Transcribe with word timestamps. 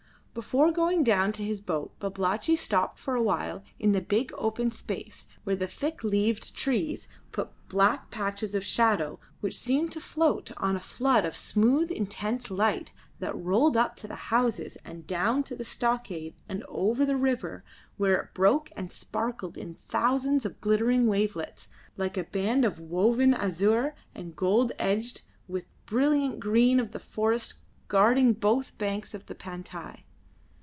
Before 0.33 0.71
going 0.71 1.03
down 1.03 1.33
to 1.33 1.43
his 1.43 1.59
boat 1.59 1.91
Babalatchi 1.99 2.55
stopped 2.55 2.97
for 2.99 3.15
a 3.15 3.21
while 3.21 3.63
in 3.77 3.91
the 3.91 3.99
big 3.99 4.31
open 4.37 4.71
space 4.71 5.25
where 5.43 5.57
the 5.57 5.67
thick 5.67 6.05
leaved 6.05 6.55
trees 6.55 7.09
put 7.33 7.49
black 7.67 8.09
patches 8.11 8.55
of 8.55 8.63
shadow 8.63 9.19
which 9.41 9.57
seemed 9.59 9.91
to 9.91 9.99
float 9.99 10.53
on 10.55 10.77
a 10.77 10.79
flood 10.79 11.25
of 11.25 11.35
smooth, 11.35 11.91
intense 11.91 12.49
light 12.49 12.93
that 13.19 13.35
rolled 13.35 13.75
up 13.75 13.97
to 13.97 14.07
the 14.07 14.31
houses 14.31 14.77
and 14.85 15.05
down 15.05 15.43
to 15.43 15.53
the 15.53 15.65
stockade 15.65 16.33
and 16.47 16.63
over 16.69 17.05
the 17.05 17.17
river, 17.17 17.65
where 17.97 18.15
it 18.15 18.33
broke 18.33 18.71
and 18.73 18.93
sparkled 18.93 19.57
in 19.57 19.75
thousands 19.75 20.45
of 20.45 20.61
glittering 20.61 21.07
wavelets, 21.07 21.67
like 21.97 22.15
a 22.15 22.23
band 22.23 22.65
woven 22.77 23.33
of 23.33 23.41
azure 23.41 23.93
and 24.15 24.37
gold 24.37 24.71
edged 24.79 25.23
with 25.49 25.65
the 25.65 25.69
brilliant 25.87 26.39
green 26.39 26.79
of 26.79 26.93
the 26.93 27.01
forests 27.01 27.55
guarding 27.89 28.31
both 28.31 28.77
banks 28.77 29.13
of 29.13 29.25
the 29.25 29.35
Pantai. 29.35 30.05